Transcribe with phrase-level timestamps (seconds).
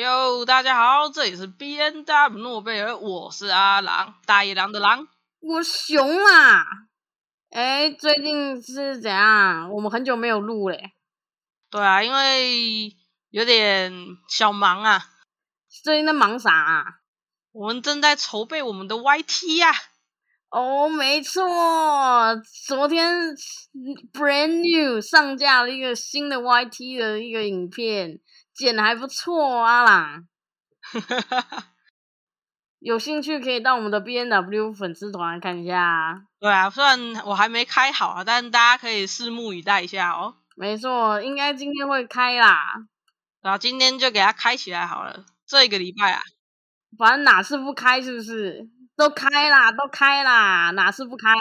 [0.00, 5.06] 哟，大家好，这里是 B N W 诺贝尔，我是阿狼，大野狼的狼。
[5.40, 6.64] 我熊啊！
[7.50, 9.70] 哎，最近是怎样？
[9.70, 10.92] 我们很久没有录嘞。
[11.70, 12.96] 对啊，因为
[13.28, 13.92] 有点
[14.26, 15.02] 小忙啊。
[15.82, 16.84] 最近在忙啥啊？
[17.52, 19.70] 我们正在筹备我们的 Y T 呀。
[20.48, 21.44] 哦，没错，
[22.66, 23.36] 昨天
[24.14, 28.18] brand new 上架了一个新的 Y T 的一个影片。
[28.60, 30.20] 剪的还不错啊啦，
[32.78, 36.22] 有兴趣可以到我们的 B N W 粉丝团看一下。
[36.38, 40.36] 对啊，虽然我还没开好啊，但大家可以拭目以待一下哦。
[40.56, 42.74] 没错，应该今天会开啦。
[43.40, 45.24] 然后今天就给它开起来好了。
[45.46, 46.20] 这一个礼拜啊，
[46.98, 48.68] 反正哪次不开是不是？
[48.94, 51.32] 都开啦，都开啦，哪次不开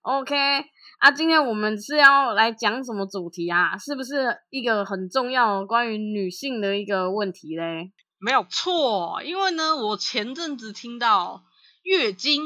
[0.00, 0.64] ？OK。
[0.98, 3.76] 啊，今天我们是要来讲什么主题啊？
[3.76, 7.92] 是不是一个很重要关于女性的一个问题嘞？
[8.18, 11.44] 没有错，因为呢，我前阵子听到
[11.82, 12.42] 月经，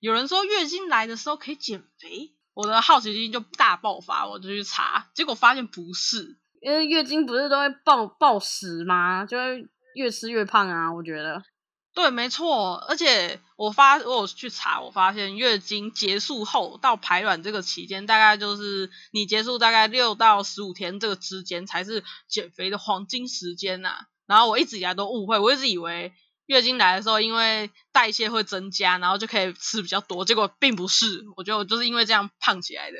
[0.00, 9.24] 有人说月经来的时候可以减肥，我的好奇心就大爆发，我就去查，结果发现不是，因为月经不是都会暴暴食吗？
[9.24, 11.40] 就会越吃越胖啊，我觉得。
[11.94, 24.06] 对，没错，而且我发我有去查，我发现月经结束后到排卵这个期间，大概就是你结束大概六到十五天这个之间才是减肥的黄金时间呐。
[24.26, 26.14] 然后我一直以来都误会，我一直以为
[26.46, 32.96] 月经来的时候，因为代谢会增加，然后就可以吃比较多，结果并不是，我觉得我就是因为这样胖起来的。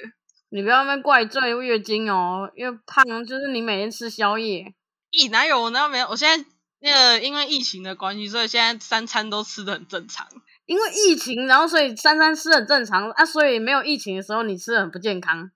[0.50, 4.74] 你不要那怪罪月经哦，因为胖就是你每天吃宵夜。
[5.10, 5.70] 咦，哪有？
[5.70, 6.08] 哪有没有？
[6.08, 6.46] 我现在。
[6.82, 10.26] 那个因为疫情的关系，所以现在三餐都吃的很正常。
[10.66, 15.50] 因为疫情，然后所以三餐吃很正常啊，所以没有疫情的时候你吃的很不健康。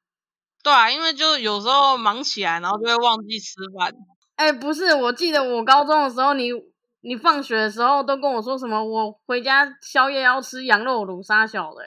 [0.62, 3.92] 对啊，因为就有时候忙起来，然后就会忘记吃饭。
[4.36, 6.50] 哎，不是，我记得我高中的时候，你
[7.00, 11.84] 你放学的时候都跟我说什么，我回家宵夜要吃羊肉卤沙小的。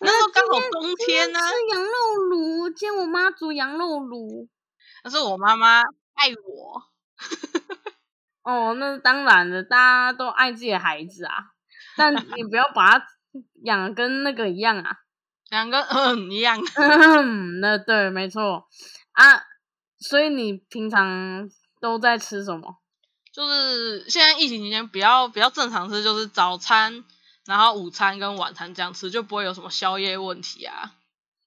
[0.00, 1.90] 那时候刚好冬天呢，吃羊肉
[2.30, 4.48] 卤，见我妈煮羊肉卤。
[5.04, 5.80] 那是我妈妈
[6.14, 6.82] 爱我。
[8.42, 11.52] 哦，那当然了，大家都爱自己的孩子啊，
[11.96, 13.06] 但 你不要把他
[13.64, 14.96] 养跟那个一样啊，
[15.50, 16.58] 养跟嗯一样。
[17.60, 18.66] 那对，没错
[19.12, 19.42] 啊。
[19.98, 22.76] 所以你平常都在吃什么？
[23.32, 27.04] 就是现在疫情期间，比较比较正常吃，就是早餐，
[27.44, 30.94] 然后午餐跟晚餐这样吃，就不会有什么宵夜问题啊。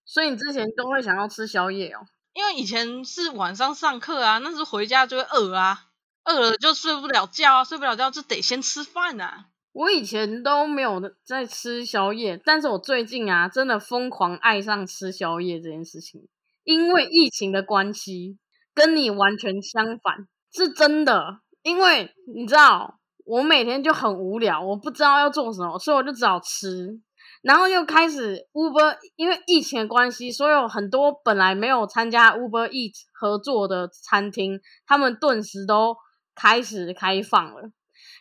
[0.06, 2.06] 所以你之前都会想要吃宵夜哦？
[2.34, 5.86] 因为以前是晚上上课啊，那时候回家就会饿啊，
[6.26, 9.46] 饿了就睡不了觉啊，睡不了觉就得先吃饭啊。
[9.72, 16.28] 我以前都没有在吃宵夜，但是我最近啊，真的疯狂爱上吃宵夜这件事情，
[16.64, 18.38] 因为疫情的关系，
[18.74, 21.40] 跟你完全相反，是真的。
[21.64, 27.00] 因为你知道，我每天就很无聊，我不知道要做什么，所以我就只好吃。
[27.44, 35.98] 然后又开始 Uber，因为疫情的关系，所有很多本来没有参加 Uber Eat 合作的餐厅，他们顿时都
[36.34, 37.70] 开始开放了。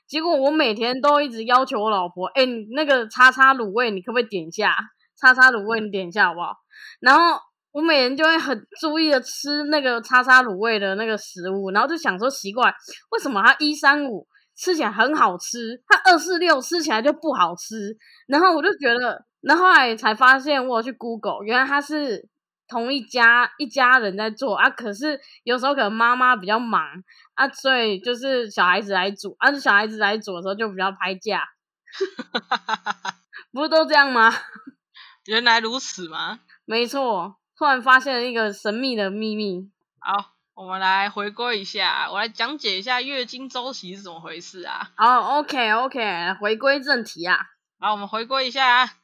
[0.09, 2.43] 结果我每天都一直要求我老婆，哎，
[2.75, 4.75] 那个叉叉卤味，你可不可以点一下？
[5.17, 6.57] 叉叉卤味你点一下好不好？
[6.99, 7.41] 然后
[7.71, 12.75] 我每天就会很注意的吃那个叉叉卤味的那个食物，然后就想说奇怪，
[13.13, 14.27] 为什么他一三五？
[14.63, 17.99] 吃起来很好吃，它二四六吃起来就不好吃。
[18.29, 22.29] 然后我就觉得，然后来才发现，我去 Google，原来它是
[22.69, 24.71] 同一家一家人在做啊。
[24.71, 26.81] 可是有时候可能妈妈比较忙
[27.35, 31.43] 啊，所以就是小孩子来煮，啊，小孩子来煮的时候就比较拍价。
[33.51, 34.33] 不是都这样吗？
[35.27, 36.39] 原来如此吗？
[36.65, 39.69] 没错，突然发现了一个神秘的秘密。
[39.99, 40.32] 好。
[40.55, 44.91] 我们来回归一下，我来讲解一下月经周期是怎么回事啊？
[44.97, 47.39] 好，OK OK，回归正题啊。
[47.81, 48.95] 好，我们回归一下，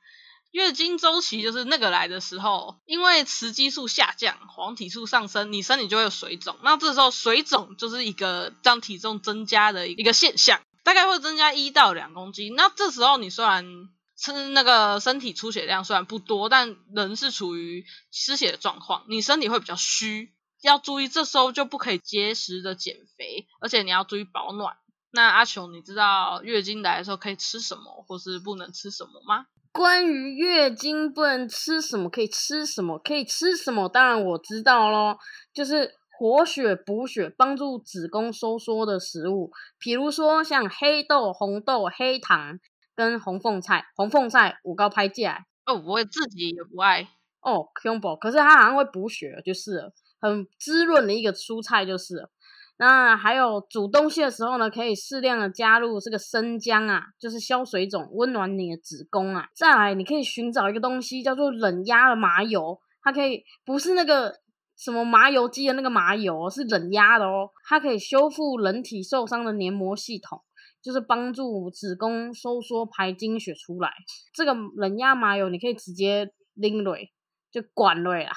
[0.51, 6.59] 月经周期就是那个来的时候，因为雌激素下降，黄体素上升，你身体就会有水肿。
[6.63, 12.55] 那这时候水肿就是一个让体重增加的一个现象，大概会增加一到两公斤。
[12.57, 20.35] 那这时候你虽然吃那个身体出血量虽然不多，但人是处于失血的状况，你身体会比较虚。
[20.63, 24.77] 要注意，这时候就不可以节食的减肥，而且你要注意保暖。
[25.11, 29.47] 那阿雄，你知道月经来的时候可以吃什么，或是不能吃什么吗？
[29.73, 33.89] 关于月经不能吃什么，可以吃什么，可以吃什么？
[33.89, 35.19] 当然我知道咯，
[35.55, 42.59] 就是活血补血、帮助子宫收缩的食物，比如说像黑豆、红豆、黑糖
[42.97, 43.87] 跟红凤菜。
[43.95, 47.09] 红凤菜我高拍价哦，我自己也不爱
[47.41, 49.93] 哦，胸部，可是它好像会补血，就是了。
[50.21, 52.29] 很滋润的一个蔬菜就是，
[52.77, 59.49] 那还有煮东西的时候呢，可以适量的加入这个生姜啊，就是消水肿、温暖你的子宫啊。
[59.55, 64.35] 再来，你可以寻找一个东西叫做冷压的麻油，它可以不是那个
[64.77, 70.41] 什么麻油鸡的那个麻油，是冷压的哦，它可以修复人体受伤的黏膜系统，
[70.81, 73.93] 就是帮助子宫收缩排经血出来。
[74.33, 77.11] 这个冷压麻油你可以直接拎蕊，
[77.51, 78.37] 就管蕊啊，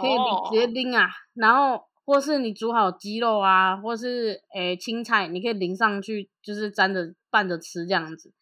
[0.00, 0.16] 可以
[0.50, 1.84] 直接拎啊，然后。
[2.02, 8.32] 或是你煮好鸡肉啊，或是诶青菜，你可以淋上去，就是沾着拌着吃这样子，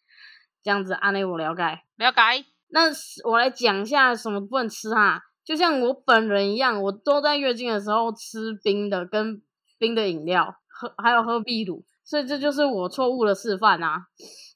[0.63, 1.61] 这样子安内我了解
[1.97, 2.45] 了解。
[2.69, 2.89] 那
[3.29, 9.39] 我来讲一下什么不能吃哈，就像我本人一样，我都在月经的时候吃冰的跟
[9.77, 14.07] 冰的饮料，喝还有喝秘鲁，所以这就是我错误的示范啊，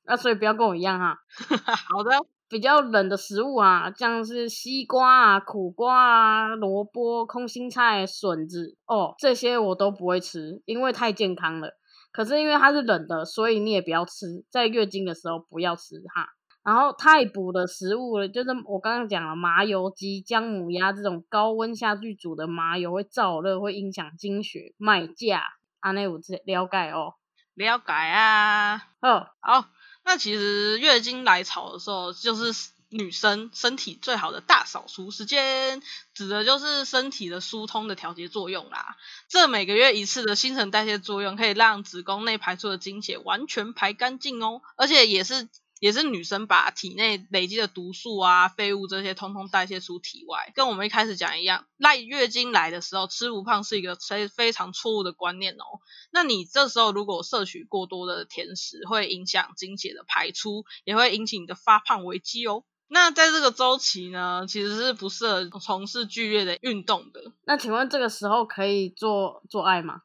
[0.06, 1.20] 那所以不要跟我一样哈。
[1.94, 2.10] 好的。
[2.54, 11.72] 比较冷的食物啊，像是西瓜啊、苦瓜啊、萝卜、空心菜、笋子哦，这些我都不会吃，因为太健康了。
[12.12, 16.28] 可是因为它是冷的，所以你也不要吃，在月经的时候不要吃哈。
[16.64, 25.42] 然后太补的食物，就是我刚刚讲了麻油鸡、姜母鸭这种高温下去煮的麻油会燥热，会影响经血脉架。
[25.80, 27.16] 阿内我这了解哦，
[27.56, 28.76] 了解啊。
[29.02, 29.66] 哦，好。
[30.04, 35.82] 那其实月经来潮的时候，就是女生身体最好的大扫除时间，
[36.14, 38.98] 指的就是身体的疏通的调节作用啦。
[39.30, 45.50] 这每个月一次的新陈代谢作用，可以让子宫内排出的经血完全排干净哦，而且也是。
[45.84, 55.66] 也是女生把体内累积的毒素啊、废物这些通通代谢出体外，跟我们一开始讲一样，赖月经来的时候吃不胖是一个非非常错误的观念哦。
[56.10, 62.64] 那你这时候如果摄取过多的甜食，会影响经血的排出，也会引起你的发胖危机哦。
[62.88, 67.34] 那在这个周期呢，其实是不适合从事剧烈的运动的。
[67.44, 70.04] 那请问这个时候可以做做爱吗？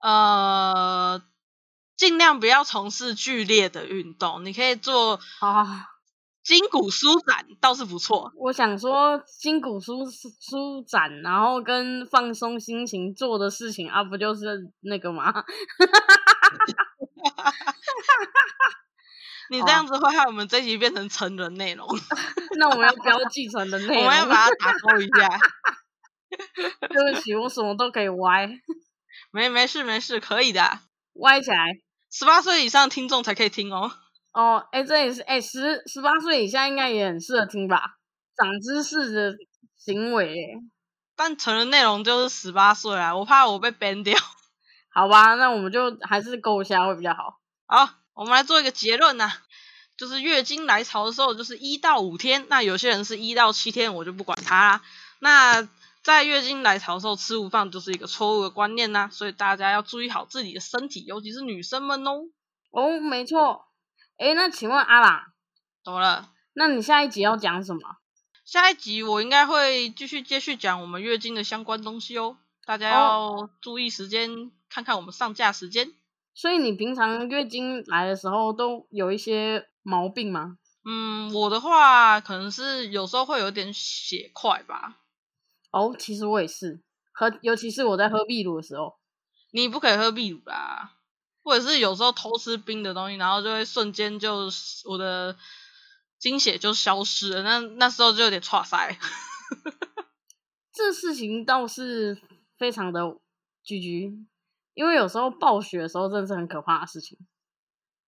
[0.00, 1.22] 呃。
[1.98, 5.84] 尽量不要从事剧烈的运动，你可以做啊，
[6.44, 8.32] 筋骨舒展倒是不错。
[8.36, 15.34] 我想说筋骨舒舒展，然后跟放松心情做的事情啊，不就是那个吗？
[19.50, 21.84] 你这样子会害我们这集变成成人内容。
[22.58, 25.28] 那我们要标记成人内容，我们要把它打勾一下。
[26.86, 28.48] 对不起，我什么都可以歪。
[29.32, 30.78] 没没事没事，可以的，
[31.14, 31.80] 歪起来。
[32.10, 33.90] 十八岁以上听众才可以听哦。
[34.32, 37.98] 哦，哎，这也是哎，十十八岁以下应该也很适合听吧？
[38.36, 39.34] 长知识的
[39.76, 40.60] 行为。
[41.16, 44.16] 但成人内容就是十八岁啊，我怕我被 ban 掉。
[44.94, 47.40] 好吧，那我们就还是勾一下会比较好。
[47.66, 49.30] 好，我们来做一个结论呐，
[49.96, 54.82] 就是月经来潮的时候就是一到五天，那有些人是一到七天，我就不管他啦。
[55.18, 55.68] 那
[56.08, 62.22] 在月经来潮的时候吃午饭就是一个错误的观念呐，所以大家要注意好自己的身体，尤其是女生们哦。
[62.70, 63.66] 哦，没错。
[64.16, 65.24] 哎，那请问阿朗，
[65.84, 66.30] 怎么了？
[66.54, 67.80] 那你下一集要讲什么？
[68.46, 75.92] 下一集我应该会继续接续讲我们月经的相关东西哦，大家要注意时间，看看我们上架时间。
[76.34, 80.56] 所以你平常月经来的时候都有一些毛病吗？
[80.86, 84.96] 嗯，我的话可能是有时候会有点血块吧。
[85.70, 86.80] 哦，其实我也是，
[87.12, 88.96] 喝，尤其是我在喝秘鲁的时候，
[89.50, 90.92] 你不可以喝秘鲁啦，
[91.42, 94.48] 或者是有时候偷吃冰的东西，然后就会瞬间就
[94.86, 95.36] 我的
[96.18, 98.98] 精血就消失了，那那时候就有点岔塞。
[100.72, 102.20] 这事情倒是
[102.56, 103.18] 非常的
[103.62, 104.26] 居居，
[104.74, 107.18] 因为有时候暴雪的时候真的是很可怕的事情。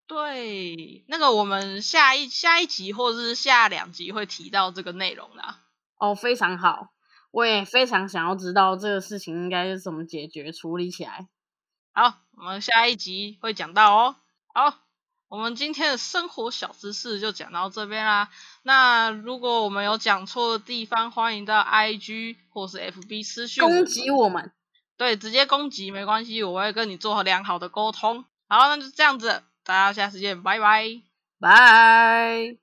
[0.07, 5.65] 对，那个我们下一下一集或者是下两集会提到这个内容啦。
[5.99, 6.93] 哦，非常好。
[7.31, 11.29] 我也非常想要知道这个事情应该是怎么解决处理起来。
[11.93, 14.17] 好，我们下一集会讲到哦。
[14.53, 14.79] 好，
[15.29, 18.31] 我们今天的生活小知识就讲到这边啦。
[18.63, 24.53] 那如果我们有讲错的地方，欢迎到 IG 或是 FB 私讯攻击我们。
[24.97, 28.25] 对，直接攻击没关系，我会跟你做良好的沟通。
[28.49, 31.01] 好，那就这样子，大家下次见，拜拜，
[31.39, 32.57] 拜。